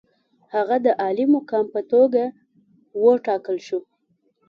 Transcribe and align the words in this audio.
هغه 0.53 0.75
د 0.85 0.87
عالي 1.01 1.25
مقام 1.35 1.65
په 1.73 1.81
توګه 1.91 2.23
وټاکل 3.03 3.57
شو. 3.67 3.79